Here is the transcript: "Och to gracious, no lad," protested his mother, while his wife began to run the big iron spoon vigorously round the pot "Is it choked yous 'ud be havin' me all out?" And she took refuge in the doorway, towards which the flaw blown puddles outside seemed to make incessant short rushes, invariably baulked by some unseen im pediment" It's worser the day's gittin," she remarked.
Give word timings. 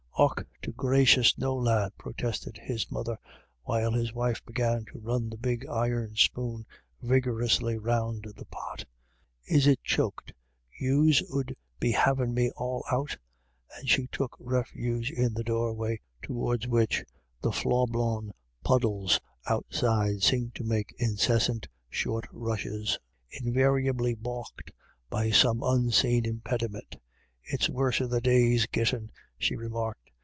"Och 0.21 0.43
to 0.61 0.71
gracious, 0.73 1.35
no 1.35 1.55
lad," 1.55 1.91
protested 1.97 2.55
his 2.61 2.91
mother, 2.91 3.17
while 3.63 3.91
his 3.93 4.13
wife 4.13 4.45
began 4.45 4.85
to 4.85 4.99
run 4.99 5.31
the 5.31 5.37
big 5.37 5.65
iron 5.65 6.15
spoon 6.15 6.63
vigorously 7.01 7.75
round 7.79 8.27
the 8.37 8.45
pot 8.45 8.85
"Is 9.47 9.65
it 9.65 9.79
choked 9.81 10.31
yous 10.79 11.23
'ud 11.33 11.55
be 11.79 11.91
havin' 11.93 12.35
me 12.35 12.51
all 12.55 12.85
out?" 12.91 13.17
And 13.79 13.89
she 13.89 14.05
took 14.11 14.37
refuge 14.39 15.09
in 15.09 15.33
the 15.33 15.43
doorway, 15.43 15.99
towards 16.21 16.67
which 16.67 17.03
the 17.41 17.51
flaw 17.51 17.87
blown 17.87 18.31
puddles 18.63 19.19
outside 19.47 20.21
seemed 20.21 20.53
to 20.53 20.63
make 20.63 20.93
incessant 20.99 21.67
short 21.89 22.27
rushes, 22.31 22.99
invariably 23.31 24.13
baulked 24.13 24.69
by 25.09 25.31
some 25.31 25.63
unseen 25.63 26.25
im 26.25 26.41
pediment" 26.45 26.97
It's 27.51 27.71
worser 27.71 28.05
the 28.05 28.21
day's 28.21 28.67
gittin," 28.67 29.09
she 29.39 29.55
remarked. 29.55 29.97